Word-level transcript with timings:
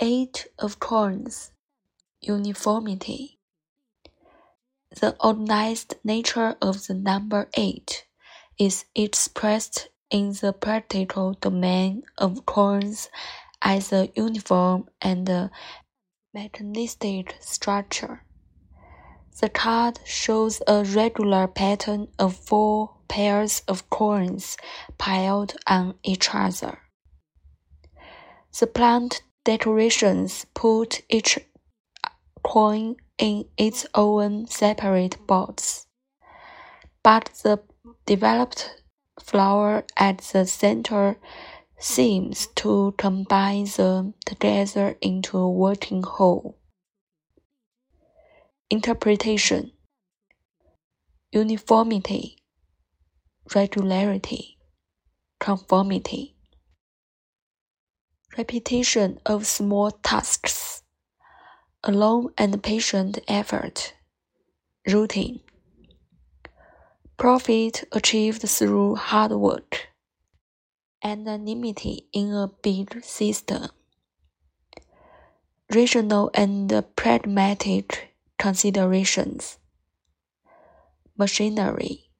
Eight 0.00 0.48
of 0.58 0.80
coins, 0.80 1.52
uniformity. 2.20 3.38
The 4.90 5.16
organized 5.20 5.94
nature 6.02 6.56
of 6.60 6.88
the 6.88 6.94
number 6.94 7.48
eight 7.56 8.04
is 8.58 8.86
expressed 8.96 9.88
in 10.10 10.32
the 10.32 10.52
practical 10.52 11.34
domain 11.34 12.02
of 12.18 12.44
coins 12.44 13.08
as 13.62 13.92
a 13.92 14.10
uniform 14.16 14.88
and 15.00 15.50
mechanistic 16.34 17.36
structure. 17.40 18.24
The 19.40 19.48
card 19.48 20.00
shows 20.04 20.60
a 20.66 20.82
regular 20.82 21.46
pattern 21.46 22.08
of 22.18 22.36
four 22.36 22.96
pairs 23.06 23.62
of 23.68 23.88
coins 23.90 24.56
piled 24.98 25.54
on 25.68 25.94
each 26.02 26.34
other. 26.34 26.80
The 28.58 28.66
plant 28.66 29.22
decorations 29.44 30.46
put 30.54 31.02
each 31.08 31.38
coin 32.42 32.96
in 33.18 33.44
its 33.56 33.86
own 33.94 34.46
separate 34.46 35.18
box, 35.26 35.86
but 37.02 37.30
the 37.42 37.60
developed 38.06 38.82
flower 39.20 39.84
at 39.96 40.18
the 40.32 40.46
center 40.46 41.16
seems 41.78 42.48
to 42.54 42.94
combine 42.96 43.66
them 43.76 44.14
together 44.24 44.96
into 45.00 45.38
a 45.38 45.50
working 45.50 46.02
whole. 46.02 46.58
Interpretation 48.70 49.72
Uniformity, 51.32 52.38
regularity, 53.54 54.56
conformity 55.38 56.33
repetition 58.36 59.20
of 59.26 59.46
small 59.46 59.90
tasks, 59.90 60.82
a 61.82 61.92
long 61.92 62.32
and 62.36 62.62
patient 62.62 63.18
effort, 63.28 63.94
routine. 64.86 65.40
Profit 67.16 67.84
achieved 67.92 68.42
through 68.42 68.96
hard 68.96 69.32
work, 69.32 69.88
anonymity 71.02 72.06
in 72.12 72.32
a 72.32 72.50
big 72.62 73.04
system, 73.04 73.68
rational 75.72 76.30
and 76.34 76.84
pragmatic 76.96 78.14
considerations, 78.38 79.58
machinery 81.16 82.10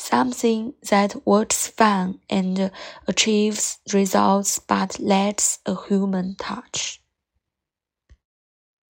something 0.00 0.72
that 0.88 1.14
works 1.26 1.68
fine 1.68 2.18
and 2.30 2.70
achieves 3.06 3.78
results 3.92 4.58
but 4.58 4.98
lacks 4.98 5.58
a 5.66 5.76
human 5.88 6.34
touch. 6.36 7.02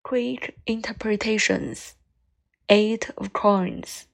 Quick 0.04 0.56
interpretations, 0.66 1.94
eight 2.68 3.10
of 3.18 3.32
coins, 3.32 4.06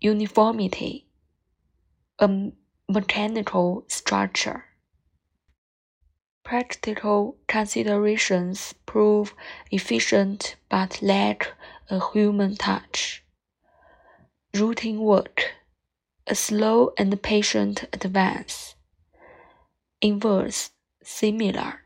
uniformity, 0.00 1.06
a 2.18 2.52
mechanical 2.88 3.84
structure. 3.88 4.64
Practical 6.42 7.36
considerations 7.46 8.72
prove 8.86 9.34
efficient 9.70 10.56
but 10.70 11.02
lack 11.02 11.52
a 11.90 12.00
human 12.12 12.56
touch. 12.56 13.22
Routine 14.54 15.00
work 15.00 15.57
a 16.28 16.34
slow 16.34 16.92
and 16.98 17.22
patient 17.22 17.84
advance. 17.92 18.74
Inverse, 20.00 20.70
similar. 21.02 21.82